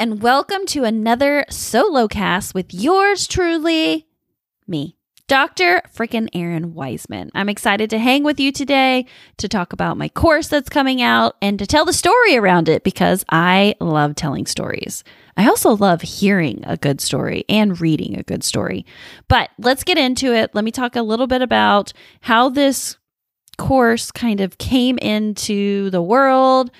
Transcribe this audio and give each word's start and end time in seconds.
and 0.00 0.22
welcome 0.22 0.64
to 0.64 0.84
another 0.84 1.44
solo 1.50 2.08
cast 2.08 2.54
with 2.54 2.72
yours 2.72 3.26
truly, 3.26 4.06
me, 4.66 4.96
Dr. 5.28 5.82
Frickin' 5.94 6.30
Errin 6.34 6.72
Weisman. 6.72 7.28
I'm 7.34 7.50
excited 7.50 7.90
to 7.90 7.98
hang 7.98 8.24
with 8.24 8.40
you 8.40 8.50
today 8.50 9.04
to 9.36 9.46
talk 9.46 9.74
about 9.74 9.98
my 9.98 10.08
course 10.08 10.48
that's 10.48 10.70
coming 10.70 11.02
out 11.02 11.36
and 11.42 11.58
to 11.58 11.66
tell 11.66 11.84
the 11.84 11.92
story 11.92 12.34
around 12.34 12.66
it 12.66 12.82
because 12.82 13.26
I 13.28 13.74
love 13.78 14.14
telling 14.14 14.46
stories. 14.46 15.04
I 15.36 15.46
also 15.46 15.76
love 15.76 16.00
hearing 16.00 16.64
a 16.66 16.78
good 16.78 17.02
story 17.02 17.44
and 17.46 17.78
reading 17.78 18.18
a 18.18 18.22
good 18.22 18.42
story. 18.42 18.86
But 19.28 19.50
let's 19.58 19.84
get 19.84 19.98
into 19.98 20.32
it. 20.32 20.54
Let 20.54 20.64
me 20.64 20.70
talk 20.70 20.96
a 20.96 21.02
little 21.02 21.26
bit 21.26 21.42
about 21.42 21.92
how 22.22 22.48
this 22.48 22.96
course 23.58 24.10
kind 24.10 24.40
of 24.40 24.56
came 24.56 24.96
into 24.96 25.90
the 25.90 26.00
world 26.00 26.70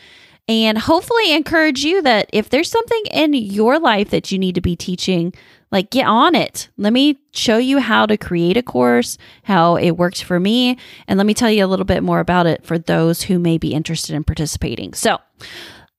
and 0.50 0.78
hopefully 0.78 1.32
encourage 1.32 1.84
you 1.84 2.02
that 2.02 2.28
if 2.32 2.50
there's 2.50 2.70
something 2.70 3.02
in 3.12 3.34
your 3.34 3.78
life 3.78 4.10
that 4.10 4.32
you 4.32 4.38
need 4.38 4.56
to 4.56 4.60
be 4.60 4.74
teaching, 4.74 5.32
like 5.70 5.90
get 5.90 6.06
on 6.06 6.34
it. 6.34 6.68
Let 6.76 6.92
me 6.92 7.20
show 7.32 7.59
you 7.59 7.79
how 7.79 8.07
to 8.07 8.16
create 8.16 8.57
a 8.57 8.62
course, 8.62 9.16
how 9.45 9.76
it 9.76 9.92
worked 9.92 10.24
for 10.24 10.40
me, 10.40 10.76
and 11.07 11.16
let 11.16 11.26
me 11.26 11.34
tell 11.34 11.51
you 11.51 11.65
a 11.65 11.68
little 11.68 11.84
bit 11.84 12.02
more 12.02 12.18
about 12.18 12.46
it 12.46 12.65
for 12.65 12.79
those 12.79 13.23
who 13.23 13.38
may 13.38 13.59
be 13.59 13.73
interested 13.73 14.16
in 14.16 14.24
participating. 14.24 14.92
So, 14.95 15.18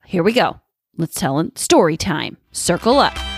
here 0.06 0.24
we 0.24 0.34
go. 0.34 0.60
Let's 0.98 1.16
tell 1.16 1.50
story 1.56 1.96
time. 1.96 2.36
Circle 2.52 3.00
up. 3.00 3.31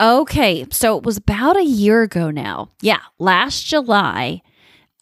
Okay, 0.00 0.66
so 0.70 0.96
it 0.96 1.04
was 1.04 1.18
about 1.18 1.58
a 1.58 1.64
year 1.64 2.02
ago 2.02 2.30
now. 2.30 2.70
Yeah, 2.80 3.00
last 3.18 3.66
July, 3.66 4.40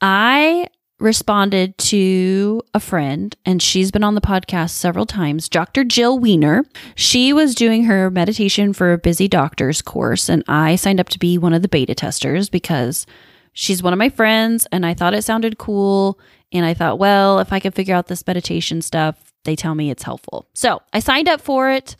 I 0.00 0.66
responded 0.98 1.78
to 1.78 2.60
a 2.74 2.80
friend, 2.80 3.36
and 3.44 3.62
she's 3.62 3.92
been 3.92 4.02
on 4.02 4.16
the 4.16 4.20
podcast 4.20 4.70
several 4.70 5.06
times, 5.06 5.48
Dr. 5.48 5.84
Jill 5.84 6.18
Wener. 6.18 6.64
She 6.96 7.32
was 7.32 7.54
doing 7.54 7.84
her 7.84 8.10
meditation 8.10 8.72
for 8.72 8.92
a 8.92 8.98
busy 8.98 9.28
doctors 9.28 9.82
course, 9.82 10.28
and 10.28 10.42
I 10.48 10.74
signed 10.74 10.98
up 10.98 11.10
to 11.10 11.18
be 11.20 11.38
one 11.38 11.52
of 11.52 11.62
the 11.62 11.68
beta 11.68 11.94
testers 11.94 12.48
because 12.48 13.06
she's 13.52 13.84
one 13.84 13.92
of 13.92 14.00
my 14.00 14.08
friends, 14.08 14.66
and 14.72 14.84
I 14.84 14.94
thought 14.94 15.14
it 15.14 15.22
sounded 15.22 15.58
cool. 15.58 16.18
And 16.50 16.64
I 16.64 16.74
thought, 16.74 16.98
well, 16.98 17.38
if 17.38 17.52
I 17.52 17.60
could 17.60 17.74
figure 17.74 17.94
out 17.94 18.08
this 18.08 18.26
meditation 18.26 18.82
stuff, 18.82 19.32
they 19.44 19.54
tell 19.54 19.76
me 19.76 19.90
it's 19.90 20.02
helpful. 20.02 20.48
So 20.54 20.82
I 20.92 20.98
signed 20.98 21.28
up 21.28 21.40
for 21.40 21.70
it. 21.70 21.94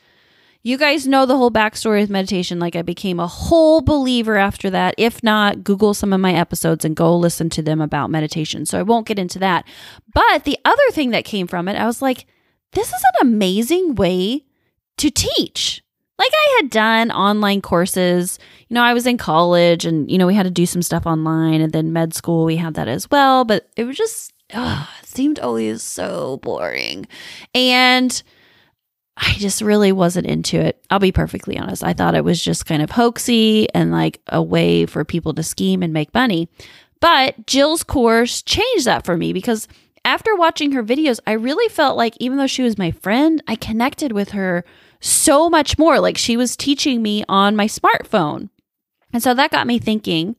You 0.62 0.76
guys 0.76 1.06
know 1.06 1.24
the 1.24 1.36
whole 1.36 1.52
backstory 1.52 2.02
of 2.02 2.10
meditation. 2.10 2.58
Like, 2.58 2.74
I 2.74 2.82
became 2.82 3.20
a 3.20 3.26
whole 3.26 3.80
believer 3.80 4.36
after 4.36 4.68
that. 4.70 4.94
If 4.98 5.22
not, 5.22 5.62
Google 5.62 5.94
some 5.94 6.12
of 6.12 6.20
my 6.20 6.34
episodes 6.34 6.84
and 6.84 6.96
go 6.96 7.16
listen 7.16 7.48
to 7.50 7.62
them 7.62 7.80
about 7.80 8.10
meditation. 8.10 8.66
So 8.66 8.78
I 8.78 8.82
won't 8.82 9.06
get 9.06 9.20
into 9.20 9.38
that. 9.38 9.64
But 10.12 10.44
the 10.44 10.58
other 10.64 10.90
thing 10.90 11.10
that 11.10 11.24
came 11.24 11.46
from 11.46 11.68
it, 11.68 11.76
I 11.76 11.86
was 11.86 12.02
like, 12.02 12.26
this 12.72 12.88
is 12.88 13.02
an 13.20 13.28
amazing 13.28 13.94
way 13.94 14.44
to 14.96 15.10
teach. 15.10 15.82
Like, 16.18 16.32
I 16.34 16.58
had 16.60 16.70
done 16.70 17.12
online 17.12 17.62
courses. 17.62 18.40
You 18.68 18.74
know, 18.74 18.82
I 18.82 18.94
was 18.94 19.06
in 19.06 19.16
college 19.16 19.84
and, 19.84 20.10
you 20.10 20.18
know, 20.18 20.26
we 20.26 20.34
had 20.34 20.42
to 20.42 20.50
do 20.50 20.66
some 20.66 20.82
stuff 20.82 21.06
online. 21.06 21.60
And 21.60 21.72
then 21.72 21.92
med 21.92 22.14
school, 22.14 22.44
we 22.44 22.56
had 22.56 22.74
that 22.74 22.88
as 22.88 23.08
well. 23.08 23.44
But 23.44 23.68
it 23.76 23.84
was 23.84 23.96
just, 23.96 24.32
ugh, 24.52 24.88
it 25.00 25.08
seemed 25.08 25.38
always 25.38 25.84
so 25.84 26.38
boring. 26.38 27.06
And, 27.54 28.20
I 29.20 29.32
just 29.34 29.60
really 29.60 29.90
wasn't 29.90 30.26
into 30.26 30.60
it. 30.60 30.82
I'll 30.90 31.00
be 31.00 31.12
perfectly 31.12 31.58
honest. 31.58 31.82
I 31.82 31.92
thought 31.92 32.14
it 32.14 32.24
was 32.24 32.42
just 32.42 32.66
kind 32.66 32.82
of 32.82 32.90
hoaxy 32.90 33.66
and 33.74 33.90
like 33.90 34.20
a 34.28 34.40
way 34.40 34.86
for 34.86 35.04
people 35.04 35.34
to 35.34 35.42
scheme 35.42 35.82
and 35.82 35.92
make 35.92 36.14
money. 36.14 36.48
But 37.00 37.46
Jill's 37.46 37.82
course 37.82 38.42
changed 38.42 38.86
that 38.86 39.04
for 39.04 39.16
me 39.16 39.32
because 39.32 39.66
after 40.04 40.34
watching 40.36 40.72
her 40.72 40.82
videos, 40.82 41.18
I 41.26 41.32
really 41.32 41.68
felt 41.68 41.96
like 41.96 42.14
even 42.20 42.38
though 42.38 42.46
she 42.46 42.62
was 42.62 42.78
my 42.78 42.92
friend, 42.92 43.42
I 43.48 43.56
connected 43.56 44.12
with 44.12 44.30
her 44.30 44.64
so 45.00 45.50
much 45.50 45.78
more. 45.78 46.00
Like 46.00 46.16
she 46.16 46.36
was 46.36 46.56
teaching 46.56 47.02
me 47.02 47.24
on 47.28 47.56
my 47.56 47.66
smartphone. 47.66 48.50
And 49.12 49.22
so 49.22 49.32
that 49.32 49.50
got 49.50 49.66
me 49.66 49.78
thinking. 49.78 50.36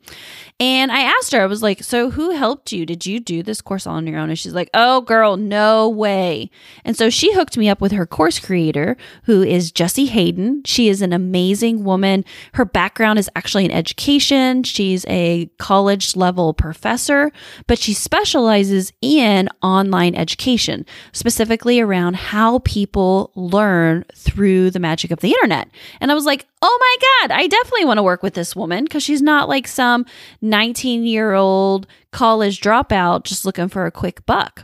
And 0.59 0.91
I 0.91 0.99
asked 0.99 1.31
her, 1.31 1.41
I 1.41 1.47
was 1.47 1.63
like, 1.63 1.81
So 1.81 2.11
who 2.11 2.31
helped 2.31 2.71
you? 2.71 2.85
Did 2.85 3.05
you 3.05 3.19
do 3.19 3.41
this 3.41 3.61
course 3.61 3.87
all 3.87 3.95
on 3.95 4.05
your 4.05 4.19
own? 4.19 4.29
And 4.29 4.37
she's 4.37 4.53
like, 4.53 4.69
Oh, 4.75 5.01
girl, 5.01 5.37
no 5.37 5.89
way. 5.89 6.51
And 6.85 6.95
so 6.95 7.09
she 7.09 7.33
hooked 7.33 7.57
me 7.57 7.67
up 7.67 7.81
with 7.81 7.93
her 7.93 8.05
course 8.05 8.37
creator, 8.37 8.95
who 9.23 9.41
is 9.41 9.71
Jessie 9.71 10.05
Hayden. 10.07 10.61
She 10.65 10.87
is 10.87 11.01
an 11.01 11.13
amazing 11.13 11.83
woman. 11.83 12.25
Her 12.53 12.65
background 12.65 13.17
is 13.17 13.29
actually 13.35 13.65
in 13.65 13.71
education. 13.71 14.63
She's 14.63 15.03
a 15.07 15.49
college 15.57 16.15
level 16.15 16.53
professor, 16.53 17.31
but 17.65 17.79
she 17.79 17.93
specializes 17.93 18.93
in 19.01 19.49
online 19.63 20.13
education, 20.13 20.85
specifically 21.11 21.79
around 21.79 22.17
how 22.17 22.59
people 22.59 23.31
learn 23.33 24.05
through 24.13 24.69
the 24.71 24.79
magic 24.79 25.09
of 25.09 25.21
the 25.21 25.29
internet. 25.29 25.69
And 26.01 26.11
I 26.11 26.13
was 26.13 26.25
like, 26.25 26.45
Oh 26.61 26.77
my 26.81 27.27
God, 27.27 27.39
I 27.39 27.47
definitely 27.47 27.85
want 27.85 27.99
to 27.99 28.03
work 28.03 28.21
with 28.21 28.33
this 28.33 28.55
woman 28.55 28.83
because 28.83 29.01
she's 29.01 29.21
not 29.21 29.47
like 29.47 29.67
some 29.67 30.05
19 30.41 31.05
year 31.05 31.33
old 31.33 31.87
college 32.11 32.59
dropout 32.59 33.23
just 33.23 33.45
looking 33.45 33.69
for 33.69 33.85
a 33.85 33.91
quick 33.91 34.25
buck. 34.25 34.63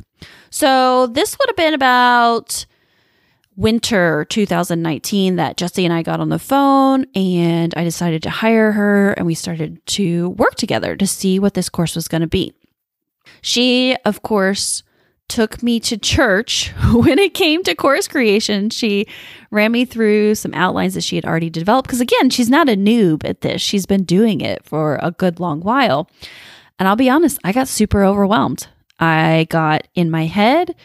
So 0.50 1.08
this 1.08 1.38
would 1.38 1.50
have 1.50 1.56
been 1.56 1.74
about 1.74 2.66
winter 3.56 4.26
2019 4.30 5.38
that 5.38 5.56
Jessie 5.56 5.86
and 5.86 5.94
I 5.94 6.02
got 6.02 6.20
on 6.20 6.30
the 6.30 6.40
phone 6.40 7.06
and 7.16 7.74
I 7.78 7.84
decided 7.84 8.24
to 8.24 8.30
hire 8.30 8.74
her 8.74 9.14
and 9.14 9.26
we 9.26 9.34
started 9.34 9.86
to 9.88 10.30
work 10.30 10.56
together 10.56 10.96
to 10.98 11.08
see 11.08 11.40
what 11.40 11.54
this 11.54 11.70
course 11.70 11.96
was 11.96 12.10
going 12.10 12.22
to 12.22 12.28
be. 12.28 12.54
She, 13.42 13.96
of 14.04 14.22
course, 14.22 14.84
took 15.28 15.64
me 15.64 15.80
to 15.82 15.98
church 15.98 16.72
when 16.94 17.20
it 17.20 17.34
came 17.34 17.64
to 17.64 17.76
course 17.76 18.08
creation. 18.08 18.70
She 18.70 19.08
ran 19.52 19.72
me 19.72 19.86
through 19.86 20.36
some 20.36 20.54
outlines 20.54 20.94
that 20.94 21.04
she 21.04 21.16
had 21.16 21.26
already 21.26 21.50
developed. 21.50 21.88
Because 21.88 22.02
again, 22.02 22.30
she's 22.30 22.50
not 22.50 22.70
a 22.70 22.76
noob 22.76 23.28
at 23.28 23.42
this, 23.42 23.62
she's 23.62 23.86
been 23.86 24.04
doing 24.04 24.42
it 24.42 24.64
for 24.66 25.00
a 25.02 25.12
good 25.12 25.40
long 25.40 25.62
while. 25.62 26.10
And 26.78 26.88
I'll 26.88 26.96
be 26.96 27.10
honest, 27.10 27.40
I 27.44 27.52
got 27.52 27.68
super 27.68 28.04
overwhelmed. 28.04 28.68
I 29.00 29.48
got 29.50 29.88
in 29.94 30.10
my 30.10 30.26
head 30.26 30.76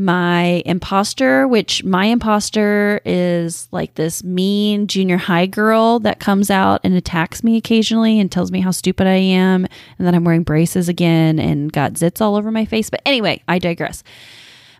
my 0.00 0.62
imposter, 0.64 1.46
which 1.46 1.84
my 1.84 2.06
imposter 2.06 3.00
is 3.04 3.68
like 3.70 3.94
this 3.94 4.24
mean 4.24 4.86
junior 4.86 5.18
high 5.18 5.46
girl 5.46 5.98
that 6.00 6.18
comes 6.18 6.50
out 6.50 6.80
and 6.82 6.94
attacks 6.94 7.44
me 7.44 7.56
occasionally 7.56 8.18
and 8.18 8.32
tells 8.32 8.50
me 8.50 8.60
how 8.60 8.70
stupid 8.70 9.06
I 9.06 9.16
am 9.16 9.66
and 9.98 10.06
that 10.06 10.14
I'm 10.14 10.24
wearing 10.24 10.42
braces 10.42 10.88
again 10.88 11.38
and 11.38 11.72
got 11.72 11.92
zits 11.92 12.20
all 12.20 12.36
over 12.36 12.50
my 12.50 12.64
face. 12.64 12.88
But 12.88 13.02
anyway, 13.04 13.42
I 13.46 13.58
digress. 13.58 14.02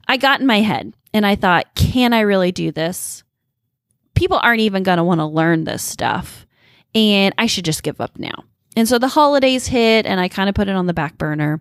I 0.08 0.16
got 0.16 0.40
in 0.40 0.46
my 0.46 0.60
head 0.60 0.94
and 1.12 1.26
I 1.26 1.36
thought, 1.36 1.74
can 1.74 2.12
I 2.12 2.20
really 2.20 2.50
do 2.50 2.72
this? 2.72 3.22
People 4.14 4.40
aren't 4.42 4.60
even 4.60 4.82
going 4.82 4.98
to 4.98 5.04
want 5.04 5.20
to 5.20 5.26
learn 5.26 5.64
this 5.64 5.82
stuff. 5.82 6.46
And 6.94 7.34
I 7.38 7.46
should 7.46 7.64
just 7.64 7.82
give 7.82 8.00
up 8.00 8.18
now. 8.18 8.44
And 8.76 8.88
so 8.88 8.98
the 8.98 9.08
holidays 9.08 9.66
hit 9.66 10.06
and 10.06 10.18
I 10.18 10.28
kind 10.28 10.48
of 10.48 10.54
put 10.54 10.68
it 10.68 10.74
on 10.74 10.86
the 10.86 10.94
back 10.94 11.18
burner. 11.18 11.60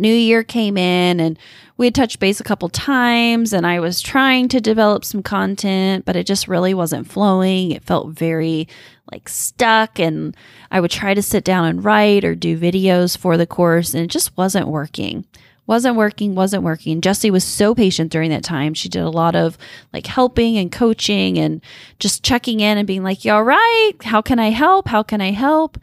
New 0.00 0.14
Year 0.14 0.42
came 0.42 0.76
in 0.76 1.20
and 1.20 1.38
we 1.76 1.86
had 1.86 1.94
touched 1.94 2.20
base 2.20 2.40
a 2.40 2.44
couple 2.44 2.68
times 2.68 3.52
and 3.52 3.66
I 3.66 3.80
was 3.80 4.00
trying 4.00 4.48
to 4.48 4.60
develop 4.60 5.04
some 5.04 5.22
content, 5.22 6.04
but 6.04 6.16
it 6.16 6.26
just 6.26 6.48
really 6.48 6.74
wasn't 6.74 7.10
flowing. 7.10 7.70
It 7.70 7.84
felt 7.84 8.10
very 8.10 8.68
like 9.12 9.28
stuck 9.28 9.98
and 9.98 10.36
I 10.70 10.80
would 10.80 10.90
try 10.90 11.14
to 11.14 11.22
sit 11.22 11.44
down 11.44 11.66
and 11.66 11.84
write 11.84 12.24
or 12.24 12.34
do 12.34 12.58
videos 12.58 13.16
for 13.16 13.36
the 13.36 13.46
course 13.46 13.94
and 13.94 14.04
it 14.04 14.08
just 14.08 14.36
wasn't 14.36 14.68
working. 14.68 15.24
Wasn't 15.66 15.96
working, 15.96 16.34
wasn't 16.34 16.64
working. 16.64 17.00
Jessie 17.00 17.30
was 17.30 17.44
so 17.44 17.74
patient 17.74 18.10
during 18.10 18.30
that 18.30 18.42
time. 18.42 18.74
She 18.74 18.88
did 18.88 19.02
a 19.02 19.08
lot 19.08 19.36
of 19.36 19.56
like 19.92 20.06
helping 20.06 20.58
and 20.58 20.72
coaching 20.72 21.38
and 21.38 21.62
just 21.98 22.24
checking 22.24 22.60
in 22.60 22.76
and 22.76 22.86
being 22.86 23.04
like, 23.04 23.24
You 23.24 23.32
all 23.32 23.44
right? 23.44 23.92
How 24.02 24.20
can 24.20 24.38
I 24.38 24.50
help? 24.50 24.88
How 24.88 25.02
can 25.02 25.20
I 25.20 25.30
help? 25.30 25.78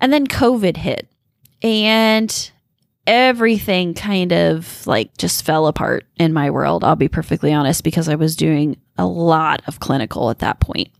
And 0.00 0.12
then 0.12 0.26
COVID 0.26 0.76
hit. 0.76 1.08
And 1.62 2.50
everything 3.08 3.94
kind 3.94 4.32
of 4.32 4.86
like 4.86 5.16
just 5.16 5.42
fell 5.44 5.66
apart 5.66 6.04
in 6.18 6.34
my 6.34 6.50
world. 6.50 6.84
I'll 6.84 6.94
be 6.94 7.08
perfectly 7.08 7.54
honest 7.54 7.82
because 7.82 8.06
I 8.06 8.14
was 8.14 8.36
doing 8.36 8.76
a 8.98 9.06
lot 9.06 9.62
of 9.66 9.80
clinical 9.80 10.28
at 10.28 10.40
that 10.40 10.60
point. 10.60 10.90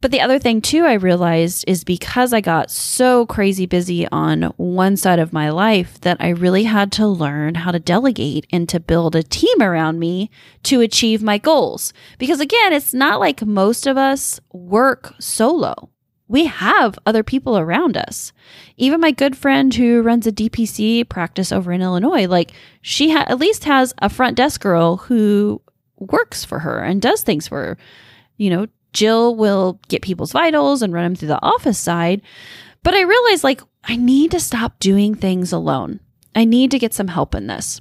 But 0.00 0.10
the 0.10 0.22
other 0.22 0.38
thing 0.38 0.60
too 0.60 0.84
I 0.86 0.94
realized 0.94 1.64
is 1.68 1.84
because 1.84 2.32
I 2.32 2.40
got 2.40 2.70
so 2.70 3.26
crazy 3.26 3.66
busy 3.66 4.08
on 4.08 4.44
one 4.56 4.96
side 4.96 5.18
of 5.20 5.32
my 5.32 5.50
life 5.50 6.00
that 6.00 6.16
I 6.18 6.30
really 6.30 6.64
had 6.64 6.90
to 6.92 7.06
learn 7.06 7.54
how 7.54 7.70
to 7.70 7.78
delegate 7.78 8.46
and 8.50 8.68
to 8.70 8.80
build 8.80 9.14
a 9.14 9.22
team 9.22 9.60
around 9.60 10.00
me 10.00 10.30
to 10.64 10.80
achieve 10.80 11.22
my 11.22 11.38
goals. 11.38 11.92
Because 12.18 12.40
again, 12.40 12.72
it's 12.72 12.92
not 12.92 13.20
like 13.20 13.44
most 13.44 13.86
of 13.86 13.96
us 13.96 14.40
work 14.52 15.14
solo 15.20 15.90
we 16.30 16.46
have 16.46 16.96
other 17.06 17.24
people 17.24 17.58
around 17.58 17.96
us. 17.96 18.32
Even 18.76 19.00
my 19.00 19.10
good 19.10 19.36
friend 19.36 19.74
who 19.74 20.00
runs 20.00 20.28
a 20.28 20.32
DPC 20.32 21.08
practice 21.08 21.50
over 21.50 21.72
in 21.72 21.82
Illinois, 21.82 22.28
like 22.28 22.52
she 22.80 23.10
ha- 23.10 23.24
at 23.26 23.40
least 23.40 23.64
has 23.64 23.92
a 23.98 24.08
front 24.08 24.36
desk 24.36 24.60
girl 24.60 24.96
who 24.96 25.60
works 25.98 26.44
for 26.44 26.60
her 26.60 26.78
and 26.78 27.02
does 27.02 27.22
things 27.22 27.48
for 27.48 27.56
her. 27.56 27.78
You 28.36 28.50
know, 28.50 28.66
Jill 28.92 29.34
will 29.34 29.80
get 29.88 30.02
people's 30.02 30.30
vitals 30.30 30.82
and 30.82 30.92
run 30.92 31.02
them 31.02 31.14
through 31.16 31.28
the 31.28 31.44
office 31.44 31.80
side. 31.80 32.22
But 32.84 32.94
I 32.94 33.00
realized 33.00 33.42
like 33.42 33.62
I 33.82 33.96
need 33.96 34.30
to 34.30 34.38
stop 34.38 34.78
doing 34.78 35.16
things 35.16 35.52
alone. 35.52 35.98
I 36.36 36.44
need 36.44 36.70
to 36.70 36.78
get 36.78 36.94
some 36.94 37.08
help 37.08 37.34
in 37.34 37.48
this. 37.48 37.80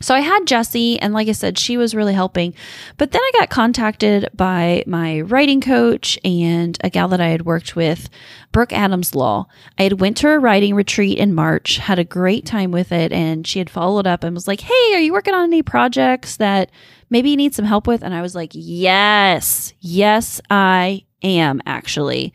So 0.00 0.14
I 0.14 0.20
had 0.20 0.46
Jessie, 0.46 0.98
and 1.00 1.12
like 1.12 1.28
I 1.28 1.32
said, 1.32 1.58
she 1.58 1.76
was 1.76 1.94
really 1.94 2.14
helping. 2.14 2.54
But 2.98 3.10
then 3.10 3.20
I 3.20 3.30
got 3.34 3.50
contacted 3.50 4.28
by 4.32 4.84
my 4.86 5.22
writing 5.22 5.60
coach 5.60 6.18
and 6.24 6.78
a 6.84 6.90
gal 6.90 7.08
that 7.08 7.20
I 7.20 7.28
had 7.28 7.44
worked 7.44 7.74
with, 7.74 8.08
Brooke 8.52 8.72
Adams 8.72 9.14
Law. 9.14 9.46
I 9.76 9.82
had 9.82 10.00
went 10.00 10.16
to 10.18 10.28
a 10.28 10.38
writing 10.38 10.74
retreat 10.74 11.18
in 11.18 11.34
March, 11.34 11.78
had 11.78 11.98
a 11.98 12.04
great 12.04 12.46
time 12.46 12.70
with 12.70 12.92
it, 12.92 13.12
and 13.12 13.46
she 13.46 13.58
had 13.58 13.70
followed 13.70 14.06
up 14.06 14.22
and 14.22 14.34
was 14.34 14.46
like, 14.46 14.60
"Hey, 14.60 14.94
are 14.94 15.00
you 15.00 15.12
working 15.12 15.34
on 15.34 15.44
any 15.44 15.62
projects 15.62 16.36
that 16.36 16.70
maybe 17.10 17.30
you 17.30 17.36
need 17.36 17.54
some 17.54 17.64
help 17.64 17.86
with?" 17.86 18.02
And 18.02 18.14
I 18.14 18.22
was 18.22 18.34
like, 18.34 18.52
"Yes, 18.54 19.72
yes, 19.80 20.40
I 20.48 21.04
am 21.22 21.60
actually. 21.66 22.32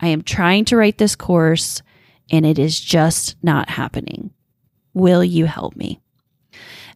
I 0.00 0.08
am 0.08 0.22
trying 0.22 0.64
to 0.66 0.76
write 0.76 0.98
this 0.98 1.14
course, 1.14 1.82
and 2.30 2.46
it 2.46 2.58
is 2.58 2.80
just 2.80 3.36
not 3.42 3.68
happening. 3.68 4.30
Will 4.94 5.22
you 5.22 5.44
help 5.44 5.76
me?" 5.76 6.01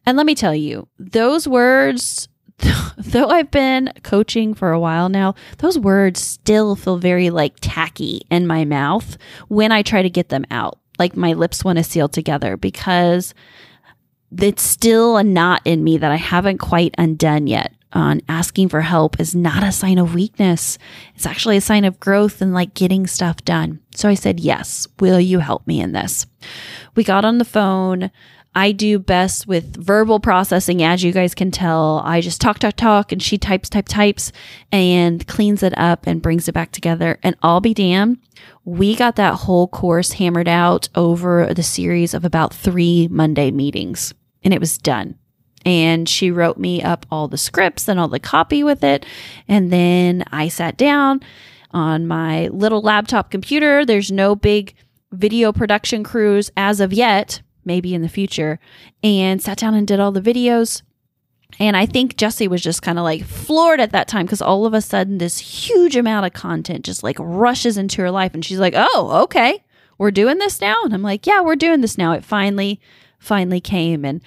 And 0.07 0.17
let 0.17 0.27
me 0.27 0.37
tell 0.37 0.55
you, 0.55 0.89
those 0.99 1.49
words, 1.49 2.29
though 2.97 3.29
I've 3.29 3.51
been 3.51 3.93
coaching 4.05 4.55
for 4.55 4.71
a 4.71 4.81
while 4.81 5.09
now, 5.09 5.35
those 5.59 5.79
words 5.79 6.21
still 6.21 6.77
feel 6.77 6.97
very 6.97 7.31
like 7.31 7.57
tacky 7.61 8.23
in 8.31 8.47
my 8.47 8.65
mouth 8.65 9.19
when 9.49 9.73
I 9.73 9.83
try 9.83 10.03
to 10.03 10.11
get 10.11 10.29
them 10.29 10.47
out. 10.51 10.79
Like 10.99 11.17
my 11.17 11.33
lips 11.33 11.65
want 11.65 11.79
to 11.79 11.85
seal 11.85 12.09
together 12.09 12.57
because 12.57 13.35
it's 14.39 14.63
still 14.63 15.17
a 15.17 15.25
knot 15.25 15.63
in 15.65 15.85
me 15.85 15.99
that 15.99 16.13
I 16.13 16.17
haven't 16.17 16.59
quite 16.59 16.95
undone 16.97 17.47
yet. 17.47 17.73
On 17.93 18.21
asking 18.29 18.69
for 18.69 18.83
help 18.83 19.19
is 19.21 19.35
not 19.35 19.63
a 19.63 19.73
sign 19.73 19.97
of 19.97 20.13
weakness. 20.13 20.77
It's 21.15 21.25
actually 21.25 21.57
a 21.57 21.63
sign 21.63 21.85
of 21.85 21.99
growth 21.99 22.43
and 22.43 22.53
like 22.53 22.75
getting 22.75 23.07
stuff 23.07 23.43
done. 23.45 23.81
So 23.95 24.09
I 24.09 24.15
said, 24.15 24.39
Yes, 24.39 24.87
will 25.01 25.21
you 25.21 25.39
help 25.39 25.67
me 25.67 25.81
in 25.81 25.93
this? 25.93 26.27
We 26.95 27.05
got 27.05 27.25
on 27.25 27.39
the 27.39 27.45
phone. 27.45 28.11
I 28.57 28.73
do 28.73 28.99
best 28.99 29.47
with 29.47 29.77
verbal 29.77 30.19
processing, 30.19 30.83
as 30.83 31.05
you 31.05 31.13
guys 31.13 31.35
can 31.35 31.51
tell. 31.51 32.01
I 32.07 32.23
just 32.23 32.41
talk, 32.41 32.59
talk, 32.59 32.75
talk, 32.75 33.13
and 33.13 33.23
she 33.23 33.37
types, 33.37 33.69
type, 33.69 33.87
types, 33.87 34.33
and 34.73 35.27
cleans 35.27 35.63
it 35.63 35.77
up 35.77 36.07
and 36.07 36.23
brings 36.23 36.49
it 36.49 36.53
back 36.53 36.73
together. 36.73 37.19
And 37.23 37.37
I'll 37.43 37.61
be 37.61 37.75
damned, 37.75 38.17
we 38.65 38.97
got 38.97 39.17
that 39.17 39.35
whole 39.35 39.69
course 39.69 40.13
hammered 40.13 40.49
out 40.49 40.89
over 40.95 41.53
the 41.53 41.63
series 41.63 42.15
of 42.15 42.25
about 42.25 42.55
three 42.55 43.09
Monday 43.09 43.51
meetings, 43.51 44.15
and 44.43 44.55
it 44.55 44.61
was 44.61 44.79
done. 44.79 45.19
And 45.67 46.09
she 46.09 46.31
wrote 46.31 46.57
me 46.57 46.83
up 46.83 47.05
all 47.11 47.29
the 47.29 47.37
scripts 47.37 47.89
and 47.89 48.01
all 48.01 48.09
the 48.09 48.19
copy 48.19 48.65
with 48.65 48.83
it. 48.83 49.05
And 49.49 49.71
then 49.71 50.25
I 50.33 50.49
sat 50.49 50.79
down 50.79 51.21
on 51.73 52.07
my 52.07 52.49
little 52.49 52.81
laptop 52.81 53.31
computer. 53.31 53.85
There's 53.85 54.11
no 54.11 54.35
big 54.35 54.75
video 55.13 55.53
production 55.53 56.05
crews 56.05 56.51
as 56.57 56.81
of 56.81 56.95
yet 56.95 57.43
maybe 57.67 57.95
in 57.95 58.03
the 58.03 58.09
future, 58.09 58.59
and 59.03 59.43
sat 59.43 59.59
down 59.59 59.75
and 59.75 59.87
did 59.87 60.01
all 60.01 60.13
the 60.13 60.21
videos. 60.21 60.83
And 61.59 61.77
I 61.77 61.87
think 61.87 62.17
Jesse 62.17 62.49
was 62.49 62.63
just 62.63 62.83
kind 62.83 62.99
of 62.99 63.05
like 63.05 63.25
floored 63.25 63.81
at 63.81 63.93
that 63.93 64.09
time 64.09 64.27
because 64.27 64.43
all 64.43 64.67
of 64.67 64.75
a 64.75 64.81
sudden 64.81 65.19
this 65.19 65.39
huge 65.39 65.97
amount 65.97 66.27
of 66.27 66.33
content 66.33 66.85
just 66.85 67.03
like 67.03 67.17
rushes 67.19 67.79
into 67.79 68.03
her 68.03 68.11
life. 68.11 68.35
And 68.35 68.45
she's 68.45 68.59
like, 68.59 68.75
oh, 68.77 69.23
okay, 69.25 69.63
we're 69.97 70.11
doing 70.11 70.39
this 70.39 70.61
now. 70.61 70.77
And 70.85 70.93
I'm 70.93 71.03
like, 71.03 71.27
yeah, 71.27 71.41
we're 71.41 71.57
doing 71.57 71.81
this 71.81 71.97
now. 71.97 72.13
It 72.13 72.25
finally, 72.25 72.81
finally 73.19 73.61
came. 73.61 74.05
And 74.05 74.21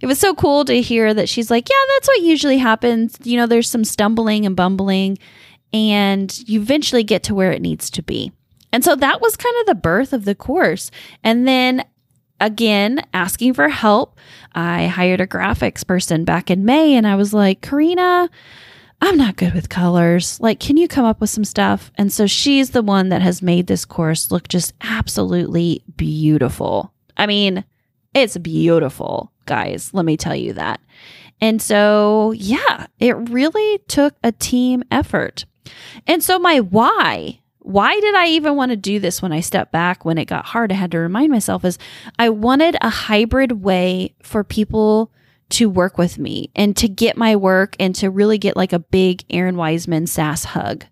it 0.00 0.06
was 0.06 0.18
so 0.18 0.34
cool 0.34 0.64
to 0.64 0.80
hear 0.80 1.12
that 1.12 1.28
she's 1.28 1.50
like, 1.50 1.68
yeah, 1.68 1.84
that's 1.94 2.08
what 2.08 2.22
usually 2.22 2.58
happens. 2.58 3.18
You 3.24 3.36
know, 3.36 3.46
there's 3.46 3.68
some 3.68 3.84
stumbling 3.84 4.46
and 4.46 4.56
bumbling, 4.56 5.18
and 5.72 6.36
you 6.48 6.60
eventually 6.60 7.04
get 7.04 7.22
to 7.24 7.34
where 7.34 7.52
it 7.52 7.62
needs 7.62 7.90
to 7.90 8.02
be. 8.02 8.32
And 8.72 8.84
so 8.84 8.94
that 8.96 9.20
was 9.20 9.36
kind 9.36 9.54
of 9.60 9.66
the 9.66 9.74
birth 9.74 10.12
of 10.12 10.24
the 10.24 10.34
course. 10.34 10.90
And 11.22 11.46
then 11.46 11.84
again 12.40 13.04
asking 13.14 13.54
for 13.54 13.68
help. 13.68 14.18
I 14.54 14.86
hired 14.86 15.20
a 15.20 15.26
graphics 15.26 15.86
person 15.86 16.24
back 16.24 16.50
in 16.50 16.64
May 16.64 16.94
and 16.94 17.06
I 17.06 17.16
was 17.16 17.32
like, 17.32 17.60
Karina, 17.60 18.28
I'm 19.02 19.16
not 19.16 19.36
good 19.36 19.54
with 19.54 19.68
colors. 19.68 20.38
Like, 20.40 20.60
can 20.60 20.76
you 20.76 20.86
come 20.86 21.04
up 21.04 21.20
with 21.20 21.30
some 21.30 21.44
stuff? 21.44 21.90
And 21.96 22.12
so 22.12 22.26
she's 22.26 22.70
the 22.70 22.82
one 22.82 23.08
that 23.08 23.22
has 23.22 23.40
made 23.40 23.66
this 23.66 23.84
course 23.84 24.30
look 24.30 24.48
just 24.48 24.74
absolutely 24.82 25.82
beautiful. 25.96 26.92
I 27.16 27.26
mean, 27.26 27.64
it's 28.14 28.36
beautiful, 28.36 29.32
guys. 29.46 29.94
Let 29.94 30.04
me 30.04 30.16
tell 30.16 30.34
you 30.34 30.52
that. 30.54 30.80
And 31.40 31.62
so, 31.62 32.32
yeah, 32.32 32.86
it 32.98 33.16
really 33.30 33.78
took 33.88 34.14
a 34.22 34.32
team 34.32 34.82
effort. 34.90 35.46
And 36.06 36.22
so, 36.22 36.38
my 36.38 36.60
why 36.60 37.39
why 37.60 37.98
did 38.00 38.14
I 38.14 38.26
even 38.28 38.56
want 38.56 38.70
to 38.70 38.76
do 38.76 38.98
this 38.98 39.20
when 39.20 39.32
I 39.32 39.40
stepped 39.40 39.70
back 39.70 40.04
when 40.04 40.18
it 40.18 40.24
got 40.24 40.46
hard? 40.46 40.72
I 40.72 40.76
had 40.76 40.90
to 40.92 40.98
remind 40.98 41.30
myself 41.30 41.64
is 41.64 41.78
I 42.18 42.30
wanted 42.30 42.76
a 42.80 42.88
hybrid 42.88 43.62
way 43.62 44.14
for 44.22 44.42
people 44.42 45.12
to 45.50 45.68
work 45.68 45.98
with 45.98 46.18
me 46.18 46.50
and 46.56 46.76
to 46.76 46.88
get 46.88 47.16
my 47.16 47.36
work 47.36 47.76
and 47.78 47.94
to 47.96 48.10
really 48.10 48.38
get 48.38 48.56
like 48.56 48.72
a 48.72 48.78
big 48.78 49.26
Errin 49.28 49.56
Weisman 49.56 50.08
SaaS 50.08 50.44
hug. 50.44 50.84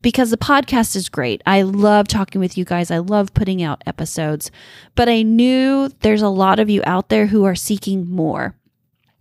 Because 0.00 0.30
the 0.30 0.36
podcast 0.36 0.94
is 0.94 1.08
great. 1.08 1.42
I 1.44 1.62
love 1.62 2.06
talking 2.06 2.40
with 2.40 2.56
you 2.56 2.64
guys. 2.64 2.92
I 2.92 2.98
love 2.98 3.34
putting 3.34 3.62
out 3.62 3.82
episodes, 3.84 4.52
but 4.94 5.08
I 5.08 5.22
knew 5.22 5.90
there's 6.00 6.22
a 6.22 6.28
lot 6.28 6.60
of 6.60 6.70
you 6.70 6.82
out 6.86 7.08
there 7.08 7.26
who 7.26 7.44
are 7.44 7.56
seeking 7.56 8.08
more. 8.08 8.54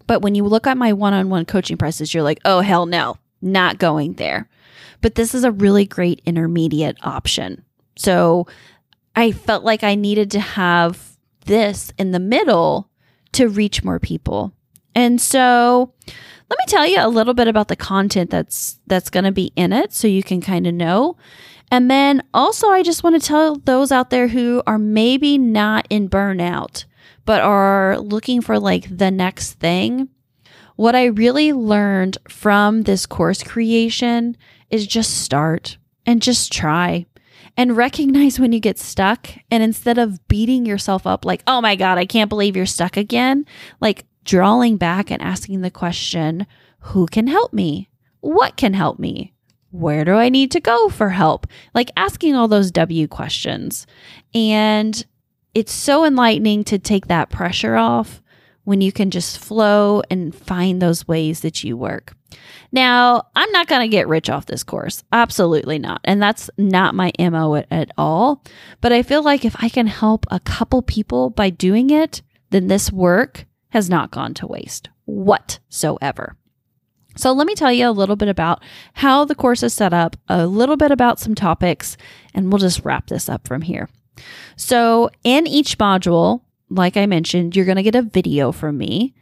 But 0.05 0.21
when 0.21 0.35
you 0.35 0.43
look 0.43 0.67
at 0.67 0.77
my 0.77 0.93
one 0.93 1.13
on 1.13 1.29
one 1.29 1.45
coaching 1.45 1.77
prices, 1.77 2.13
you're 2.13 2.23
like, 2.23 2.39
oh, 2.45 2.61
hell 2.61 2.85
no, 2.85 3.17
not 3.41 3.79
going 3.79 4.13
there 4.13 4.47
but 5.01 5.15
this 5.15 5.33
is 5.35 5.43
a 5.43 5.51
really 5.51 5.85
great 5.85 6.21
intermediate 6.25 6.97
option. 7.03 7.63
So 7.95 8.47
I 9.15 9.31
felt 9.31 9.63
like 9.63 9.83
I 9.83 9.95
needed 9.95 10.31
to 10.31 10.39
have 10.39 11.17
this 11.45 11.91
in 11.97 12.11
the 12.11 12.19
middle 12.19 12.89
to 13.33 13.47
reach 13.47 13.83
more 13.83 13.99
people. 13.99 14.53
And 14.93 15.19
so 15.21 15.93
let 16.49 16.59
me 16.59 16.65
tell 16.67 16.87
you 16.87 16.97
a 16.99 17.07
little 17.09 17.33
bit 17.33 17.47
about 17.47 17.67
the 17.67 17.75
content 17.75 18.29
that's 18.29 18.79
that's 18.87 19.09
going 19.09 19.25
to 19.25 19.31
be 19.31 19.51
in 19.55 19.73
it 19.73 19.93
so 19.93 20.07
you 20.07 20.23
can 20.23 20.41
kind 20.41 20.67
of 20.67 20.73
know. 20.73 21.17
And 21.69 21.91
then 21.91 22.23
also 22.33 22.69
I 22.69 22.83
just 22.83 23.03
want 23.03 23.21
to 23.21 23.27
tell 23.27 23.55
those 23.57 23.91
out 23.91 24.09
there 24.09 24.29
who 24.29 24.63
are 24.65 24.79
maybe 24.79 25.37
not 25.37 25.85
in 25.89 26.09
burnout 26.09 26.85
but 27.27 27.41
are 27.41 27.99
looking 27.99 28.41
for 28.41 28.57
like 28.57 28.97
the 28.97 29.11
next 29.11 29.59
thing. 29.59 30.07
What 30.77 30.95
I 30.95 31.05
really 31.05 31.53
learned 31.53 32.19
from 32.29 32.83
this 32.83 33.07
course 33.07 33.41
creation 33.41 34.37
is 34.69 34.85
just 34.85 35.21
start 35.21 35.77
and 36.05 36.21
just 36.21 36.53
try 36.53 37.07
and 37.57 37.75
recognize 37.75 38.39
when 38.39 38.51
you 38.51 38.59
get 38.59 38.77
stuck. 38.77 39.27
And 39.49 39.63
instead 39.63 39.97
of 39.97 40.25
beating 40.27 40.67
yourself 40.67 41.07
up, 41.07 41.25
like, 41.25 41.41
oh 41.47 41.61
my 41.61 41.75
God, 41.75 41.97
I 41.97 42.05
can't 42.05 42.29
believe 42.29 42.55
you're 42.55 42.67
stuck 42.67 42.95
again, 42.95 43.45
like 43.81 44.05
drawing 44.23 44.77
back 44.77 45.09
and 45.09 45.19
asking 45.19 45.61
the 45.61 45.71
question, 45.71 46.45
who 46.79 47.07
can 47.07 47.25
help 47.25 47.53
me? 47.53 47.89
What 48.19 48.55
can 48.55 48.75
help 48.75 48.99
me? 48.99 49.33
Where 49.71 50.05
do 50.05 50.13
I 50.13 50.29
need 50.29 50.51
to 50.51 50.59
go 50.59 50.89
for 50.89 51.09
help? 51.09 51.47
Like 51.73 51.89
asking 51.97 52.35
all 52.35 52.47
those 52.47 52.69
W 52.69 53.07
questions. 53.07 53.87
And 54.35 55.03
it's 55.55 55.73
so 55.73 56.05
enlightening 56.05 56.63
to 56.65 56.77
take 56.77 57.07
that 57.07 57.31
pressure 57.31 57.77
off 57.77 58.21
when 58.67 58.81
you 58.81 58.91
can 58.91 59.09
just 59.09 59.37
flow 59.37 60.01
and 60.11 60.35
find 60.35 60.81
those 60.81 61.07
ways 61.07 61.39
that 61.39 61.63
you 61.63 61.77
work. 61.77 62.13
Now, 62.69 63.23
I'm 63.33 63.49
not 63.53 63.67
going 63.67 63.79
to 63.79 63.87
get 63.87 64.09
rich 64.09 64.29
off 64.29 64.45
this 64.45 64.61
course. 64.61 65.05
Absolutely 65.13 65.79
not. 65.79 66.01
And 66.03 66.21
that's 66.21 66.49
not 66.57 66.93
my 66.93 67.13
MO 67.17 67.55
at, 67.55 67.67
at, 67.71 67.91
all. 67.97 68.43
But 68.81 68.91
I 68.91 69.03
feel 69.03 69.23
like 69.23 69.45
if 69.45 69.55
I 69.63 69.69
can 69.69 69.87
help 69.87 70.25
a 70.29 70.41
couple 70.41 70.81
people 70.81 71.29
by 71.29 71.49
doing 71.49 71.91
it, 71.91 72.21
then 72.49 72.67
this 72.67 72.91
work 72.91 73.45
has 73.69 73.89
not 73.89 74.11
gone 74.11 74.33
to 74.33 74.47
waste 74.47 74.89
whatsoever. 75.05 76.35
So, 77.15 77.31
let 77.31 77.47
me 77.47 77.55
tell 77.55 77.71
you 77.71 77.87
a 77.87 77.91
little 77.91 78.17
bit 78.17 78.27
about 78.27 78.61
how 78.95 79.23
the 79.23 79.33
course 79.33 79.63
is 79.63 79.73
set 79.73 79.93
up, 79.93 80.17
a 80.27 80.45
little 80.45 80.75
bit 80.75 80.91
about 80.91 81.21
some 81.21 81.35
topics, 81.35 81.95
and 82.33 82.51
we'll 82.51 82.59
just 82.59 82.83
wrap 82.83 83.07
this 83.07 83.29
up 83.29 83.47
from 83.47 83.61
here. 83.61 83.87
So, 84.57 85.09
in 85.23 85.47
each 85.47 85.77
module, 85.77 86.41
like 86.69 86.97
I 86.97 87.05
mentioned, 87.05 87.55
you're 87.55 87.65
going 87.65 87.77
to 87.77 87.83
get 87.83 87.95
a 87.95 88.01
video 88.01 88.51
from 88.51 88.77
me. 88.77 89.13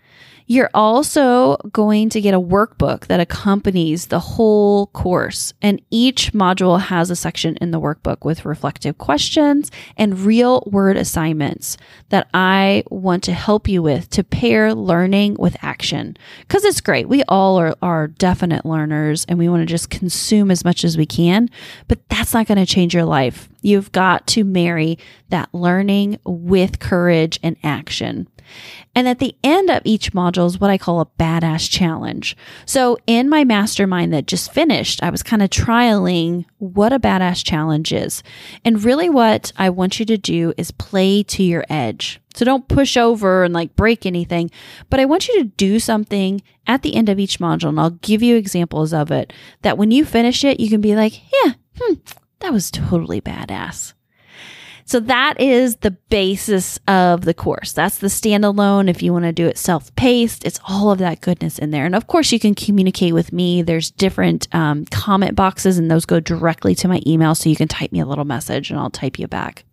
You're 0.48 0.70
also 0.74 1.58
going 1.72 2.10
to 2.10 2.22
get 2.22 2.36
a 2.36 2.40
workbook 2.40 3.08
that 3.08 3.20
accompanies 3.20 4.08
the 4.08 4.20
whole 4.20 4.88
course. 4.88 5.54
And 5.62 5.82
each 5.90 6.34
module 6.34 6.80
has 6.80 7.10
a 7.10 7.16
section 7.16 7.58
in 7.58 7.72
the 7.72 7.82
workbook 7.82 8.24
with 8.24 8.46
reflective 8.46 9.00
questions 9.00 9.72
and 9.98 10.20
real 10.20 10.64
word 10.68 10.98
assignments 10.98 11.78
that 12.10 12.28
I 12.34 12.84
want 12.92 13.24
to 13.24 13.34
help 13.34 13.68
you 13.68 13.82
with 13.82 14.10
to 14.12 14.24
pair 14.24 14.76
learning 14.76 15.38
with 15.40 15.58
action. 15.64 16.16
Because 16.42 16.64
it's 16.64 16.82
great. 16.82 17.10
We 17.10 17.24
all 17.24 17.58
are, 17.58 17.76
are 17.82 18.08
definite 18.08 18.66
learners 18.66 19.26
and 19.28 19.40
we 19.40 19.50
want 19.50 19.62
to 19.62 19.66
just 19.66 19.90
consume 19.90 20.52
as 20.52 20.64
much 20.64 20.84
as 20.84 20.96
we 20.96 21.08
can, 21.08 21.50
but 21.88 22.08
that's 22.10 22.36
not 22.36 22.46
going 22.46 22.60
to 22.60 22.66
change 22.68 22.94
your 22.94 23.06
life 23.06 23.50
You've 23.66 23.92
got 23.92 24.28
to 24.28 24.44
marry 24.44 25.00
that 25.30 25.50
learning 25.52 26.20
with 26.24 26.78
courage 26.78 27.40
and 27.42 27.56
action. 27.64 28.28
And 28.94 29.08
at 29.08 29.20
the 29.20 29.36
end 29.44 29.70
of 29.70 29.82
each 29.86 30.14
module 30.14 30.46
is 30.46 30.60
what 30.60 30.70
I 30.70 30.78
call 30.78 31.02
a 31.02 31.06
badass 31.06 31.70
challenge. 31.70 32.38
So 32.66 32.98
in 33.08 33.30
my 33.30 33.44
mastermind 33.44 34.14
that 34.14 34.28
just 34.28 34.54
finished, 34.54 35.04
I 35.04 35.10
was 35.10 35.24
kind 35.24 35.42
of 35.42 35.50
trialing 35.50 36.46
what 36.58 36.94
a 36.94 37.00
badass 37.00 37.44
challenge 37.44 37.92
is. 37.92 38.24
And 38.64 38.84
really 38.84 39.10
what 39.10 39.52
I 39.58 39.70
want 39.70 40.00
you 40.00 40.06
to 40.06 40.18
do 40.18 40.54
is 40.58 40.72
play 40.72 41.24
to 41.24 41.44
your 41.44 41.66
edge. 41.70 42.22
So 42.36 42.44
don't 42.44 42.68
push 42.68 42.98
over 42.98 43.44
and 43.44 43.54
like 43.54 43.76
break 43.76 44.06
anything, 44.06 44.52
but 44.90 45.00
I 45.00 45.06
want 45.06 45.28
you 45.28 45.36
to 45.40 45.46
do 45.46 45.80
something 45.80 46.42
at 46.68 46.82
the 46.82 46.96
end 46.96 47.10
of 47.10 47.20
each 47.20 47.40
module. 47.40 47.70
And 47.70 47.80
I'll 47.80 47.92
give 47.92 48.22
you 48.22 48.36
examples 48.36 48.94
of 48.94 49.12
it 49.12 49.32
that 49.62 49.78
when 49.78 49.92
you 49.92 50.04
finish 50.06 50.44
it, 50.44 50.60
you 50.60 50.70
can 50.70 50.82
be 50.82 50.96
like, 50.96 51.22
yeah, 51.32 51.54
hmm, 51.80 51.94
that 52.40 52.52
was 52.52 52.72
totally 52.72 53.22
badass. 53.22 53.94
So 54.88 55.00
that 55.00 55.42
is 55.42 55.78
the 55.78 55.92
basis 55.92 56.80
of 56.88 57.26
the 57.26 57.34
course. 57.34 57.74
That's 57.74 57.98
the 57.98 58.08
standalone. 58.08 58.88
If 58.88 59.02
you 59.02 59.12
want 59.12 59.26
to 59.26 59.32
do 59.32 59.48
it 59.48 59.58
self 59.58 59.94
paced, 59.96 60.46
it's 60.46 60.60
all 60.68 60.92
of 60.92 61.00
that 61.00 61.22
goodness 61.22 61.58
in 61.58 61.72
there. 61.72 61.86
And 61.86 61.96
of 61.96 62.06
course, 62.06 62.32
you 62.32 62.40
can 62.40 62.54
communicate 62.54 63.14
with 63.14 63.34
me. 63.34 63.64
There's 63.64 63.90
different 63.90 64.48
um, 64.54 64.86
comment 64.86 65.36
boxes, 65.36 65.80
and 65.80 65.90
those 65.90 66.06
go 66.06 66.20
directly 66.20 66.76
to 66.76 66.88
my 66.88 67.02
email. 67.08 67.34
So 67.34 67.50
you 67.50 67.56
can 67.56 67.68
type 67.68 67.92
me 67.92 68.00
a 68.00 68.06
little 68.06 68.26
message 68.26 68.70
and 68.70 68.80
I'll 68.80 68.92
type 68.92 69.18
you 69.18 69.28
back. 69.28 69.66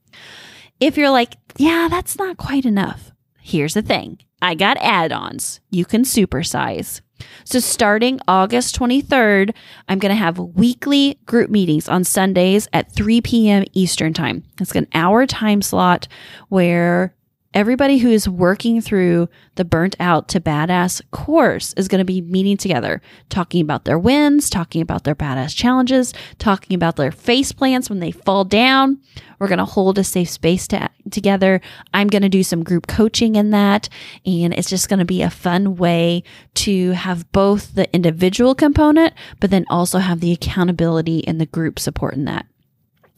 If 0.81 0.97
you're 0.97 1.11
like, 1.11 1.35
yeah, 1.59 1.89
that's 1.91 2.19
not 2.19 2.39
quite 2.39 2.65
enough, 2.65 3.13
here's 3.41 3.75
the 3.75 3.83
thing 3.83 4.19
I 4.41 4.55
got 4.55 4.79
add 4.81 5.13
ons. 5.13 5.61
You 5.71 5.85
can 5.85 6.03
supersize. 6.03 7.03
So, 7.45 7.59
starting 7.61 8.21
August 8.29 8.79
23rd, 8.79 9.55
I'm 9.89 9.99
going 9.99 10.11
to 10.11 10.17
have 10.17 10.39
weekly 10.39 11.19
group 11.27 11.51
meetings 11.51 11.89
on 11.89 12.05
Sundays 12.05 12.69
at 12.73 12.93
3 12.93 13.21
p.m. 13.21 13.65
Eastern 13.73 14.13
Time. 14.13 14.45
It's 14.61 14.75
an 14.75 14.89
hour 14.95 15.27
time 15.27 15.63
slot 15.63 16.09
where 16.49 17.15
everybody 17.55 17.99
who 17.99 18.11
is 18.11 18.29
working 18.29 18.81
through 18.81 19.29
the 19.57 19.65
burnt 19.65 19.95
out 20.01 20.29
to 20.29 20.41
badass 20.41 21.03
course 21.11 21.75
is 21.75 21.89
going 21.89 21.99
to 21.99 22.05
be 22.05 22.21
meeting 22.21 22.57
together, 22.57 23.03
talking 23.29 23.61
about 23.61 23.85
their 23.85 23.99
wins, 23.99 24.49
talking 24.49 24.81
about 24.81 25.05
their 25.05 25.15
badass 25.15 25.55
challenges, 25.55 26.15
talking 26.39 26.75
about 26.75 26.97
their 26.97 27.13
face 27.13 27.53
plants 27.53 27.91
when 27.91 28.01
they 28.01 28.11
fall 28.11 28.45
down. 28.45 29.01
We're 29.39 29.49
going 29.49 29.59
to 29.59 29.65
hold 29.65 29.99
a 29.99 30.05
safe 30.05 30.31
space 30.31 30.67
to, 30.69 30.89
together. 31.11 31.61
I'm 31.93 32.09
going 32.09 32.23
to 32.23 32.29
do 32.29 32.43
some 32.43 32.63
group 32.63 32.87
coaching 32.87 33.35
in 33.35 33.51
that. 33.51 33.89
And 34.25 34.55
it's 34.55 34.71
just 34.71 34.89
going 34.89 35.01
to 35.01 35.05
be 35.05 35.23
a 35.23 35.31
fun 35.31 35.77
way 35.77 36.23
to 36.55 36.93
have 36.93 37.31
both 37.33 37.75
the 37.75 37.93
individual 37.95 38.55
component, 38.55 39.15
but 39.41 39.51
then 39.51 39.67
also 39.69 39.99
have 39.99 40.21
the 40.21 40.33
accountability 40.33 41.27
and 41.27 41.41
the 41.41 41.47
group 41.47 41.79
support 41.79 42.15
in 42.15 42.25
that. 42.25 42.47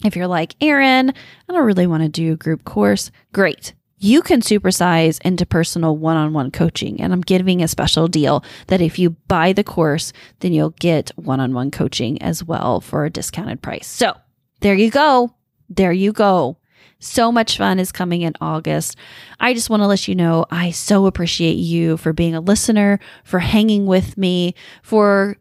If 0.05 0.17
you're 0.17 0.26
like, 0.26 0.59
Errin, 0.61 1.11
I 1.49 1.53
don't 1.53 1.64
really 1.64 1.87
want 1.87 2.03
to 2.03 2.09
do 2.09 2.33
a 2.33 2.37
group 2.37 2.64
course, 2.64 3.11
great 3.33 3.75
you 3.99 4.23
can 4.23 4.41
supersize 4.41 5.21
into 5.23 5.47
personal 5.47 5.97
one 5.97 6.17
on 6.17 6.33
one 6.33 6.51
coaching. 6.51 7.01
And 7.01 7.13
I'm 7.13 7.21
giving 7.21 7.63
a 7.63 7.69
special 7.69 8.09
deal 8.09 8.45
that 8.67 8.81
if 8.81 8.99
you 8.99 9.11
buy 9.29 9.53
the 9.53 9.65
course, 9.65 10.13
then 10.41 10.53
you'll 10.53 10.71
get 10.71 11.11
one 11.17 11.41
on 11.41 11.55
one 11.55 11.71
coaching 11.71 12.21
as 12.21 12.45
well 12.45 12.81
for 12.81 13.05
a 13.05 13.11
discounted 13.11 13.63
price. 13.63 13.87
So 13.87 14.15
there 14.61 14.75
you 14.75 14.91
go. 14.91 15.35
There 15.69 15.93
you 15.93 16.13
go. 16.13 16.59
So 16.99 17.31
much 17.31 17.59
fun 17.59 17.79
is 17.79 17.93
coming 17.93 18.23
in 18.23 18.33
August. 18.41 18.97
I 19.39 19.53
just 19.53 19.69
want 19.69 19.83
to 19.83 19.87
let 19.87 20.09
you 20.09 20.15
know 20.15 20.47
I 20.51 20.71
so 20.71 21.07
appreciate 21.07 21.57
you 21.57 21.97
for 21.97 22.13
being 22.13 22.35
a 22.35 22.41
listener, 22.41 22.99
for 23.25 23.41
hanging 23.41 23.85
with 23.85 24.17
me, 24.17 24.55
for 24.83 25.37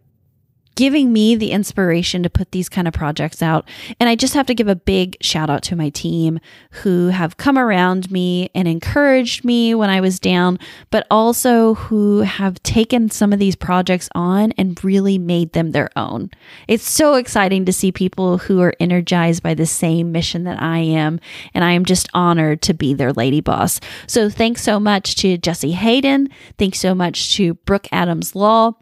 giving 0.76 1.14
me 1.14 1.36
the 1.36 1.52
inspiration 1.52 2.24
to 2.24 2.30
put 2.30 2.52
these 2.52 2.70
kind 2.70 2.88
of 2.88 2.94
projects 2.94 3.42
out. 3.42 3.68
And 4.00 4.10
I 4.10 4.16
just 4.16 4.34
have 4.34 4.48
to 4.48 4.56
give 4.56 4.68
a 4.68 4.76
big 4.76 5.18
shout 5.22 5.50
out 5.50 5.64
to 5.64 5.76
my 5.76 5.90
team 5.90 6.40
who 6.72 7.08
have 7.08 7.38
come 7.38 7.58
around 7.58 8.12
me 8.12 8.50
and 8.56 8.68
encouraged 8.68 9.46
me 9.46 9.76
when 9.76 9.90
I 9.90 10.02
was 10.02 10.20
down, 10.20 10.60
but 10.90 11.06
also 11.10 11.76
who 11.76 12.22
have 12.22 12.62
taken 12.64 13.10
some 13.10 13.34
of 13.34 13.40
these 13.40 13.56
projects 13.56 14.10
on 14.16 14.52
and 14.54 14.84
really 14.84 15.18
made 15.18 15.54
them 15.54 15.72
their 15.72 15.90
own. 15.96 16.32
It's 16.68 16.90
so 16.90 17.16
exciting 17.16 17.66
to 17.66 17.74
see 17.74 17.92
people 17.92 18.40
who 18.40 18.62
are 18.62 18.74
energized 18.80 19.44
by 19.44 19.54
the 19.54 19.66
same 19.66 20.12
mission 20.12 20.44
that 20.44 20.62
I 20.62 20.80
am. 20.80 21.20
And 21.54 21.64
I 21.64 21.72
am 21.72 21.86
just 21.86 22.10
honored 22.14 22.62
to 22.64 22.74
be 22.74 22.94
their 22.94 23.14
lady 23.14 23.42
boss. 23.42 23.80
So 24.08 24.30
thanks 24.30 24.62
so 24.64 24.80
much 24.80 25.16
to 25.18 25.38
Jesse 25.38 25.72
Hayden. 25.72 26.30
Thanks 26.58 26.80
so 26.80 26.96
much 26.96 27.36
to 27.36 27.56
Brooke 27.56 27.88
Adams 27.92 28.36
Law. 28.36 28.74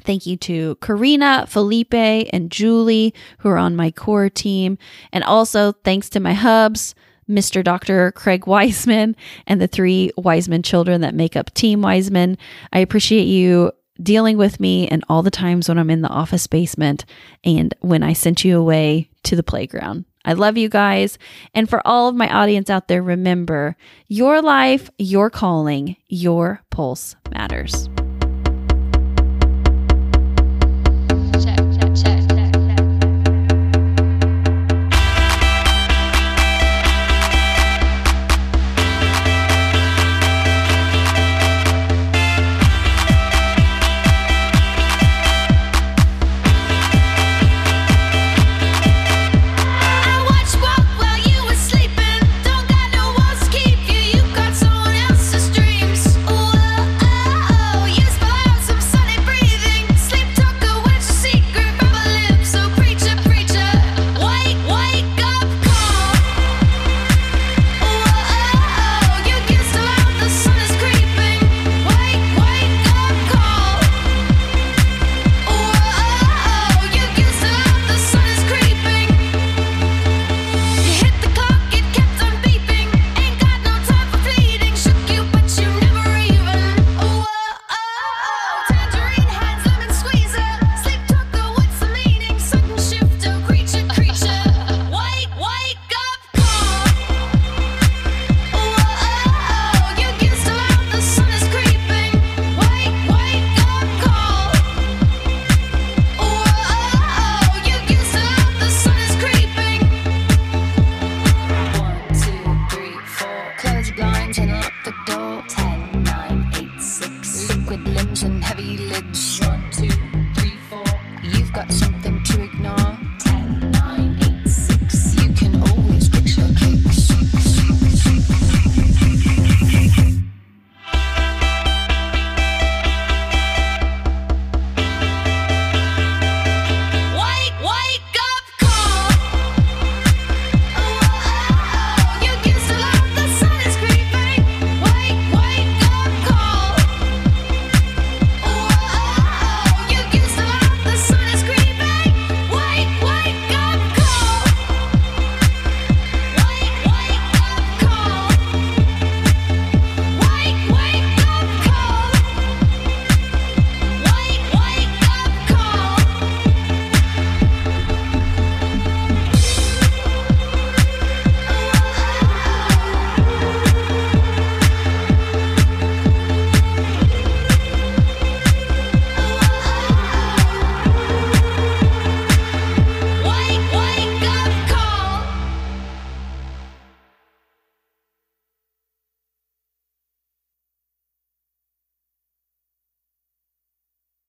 Thank 0.00 0.26
you 0.26 0.36
to 0.38 0.76
Karina, 0.76 1.46
Felipe, 1.48 1.94
and 1.94 2.50
Julie, 2.50 3.14
who 3.38 3.50
are 3.50 3.58
on 3.58 3.76
my 3.76 3.90
core 3.90 4.30
team. 4.30 4.78
And 5.12 5.22
also 5.22 5.72
thanks 5.84 6.08
to 6.10 6.20
my 6.20 6.32
hubs, 6.32 6.94
Mr. 7.28 7.62
Dr. 7.62 8.12
Craig 8.12 8.42
Weisman, 8.42 9.14
and 9.46 9.60
the 9.60 9.68
three 9.68 10.10
Weisman 10.18 10.64
children 10.64 11.02
that 11.02 11.14
make 11.14 11.36
up 11.36 11.52
Team 11.54 11.80
Weisman. 11.82 12.36
I 12.72 12.80
appreciate 12.80 13.26
you 13.26 13.72
dealing 14.02 14.38
with 14.38 14.58
me 14.58 14.88
and 14.88 15.04
all 15.08 15.22
the 15.22 15.30
times 15.30 15.68
when 15.68 15.78
I'm 15.78 15.90
in 15.90 16.02
the 16.02 16.08
office 16.08 16.46
basement 16.46 17.04
and 17.44 17.74
when 17.80 18.02
I 18.02 18.14
sent 18.14 18.44
you 18.44 18.58
away 18.58 19.10
to 19.24 19.36
the 19.36 19.42
playground. 19.42 20.06
I 20.24 20.34
love 20.34 20.56
you 20.56 20.68
guys. 20.68 21.18
And 21.54 21.68
for 21.68 21.86
all 21.86 22.08
of 22.08 22.14
my 22.14 22.32
audience 22.32 22.70
out 22.70 22.88
there, 22.88 23.02
remember 23.02 23.76
your 24.08 24.40
life, 24.40 24.88
your 24.98 25.30
calling, 25.30 25.96
your 26.08 26.62
pulse 26.70 27.16
matters. 27.32 27.88